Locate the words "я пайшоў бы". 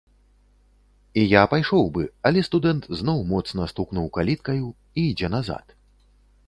1.33-2.03